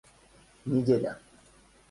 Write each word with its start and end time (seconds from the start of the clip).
Неделя 0.65 1.13